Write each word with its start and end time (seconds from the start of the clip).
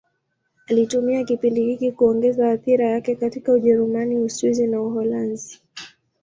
Alitumia 0.67 1.23
kipindi 1.23 1.65
hiki 1.65 1.91
kuongeza 1.91 2.51
athira 2.51 2.85
yake 2.89 3.15
katika 3.15 3.53
Ujerumani, 3.53 4.17
Uswisi 4.17 4.67
na 4.67 4.81
Uholanzi. 4.81 5.61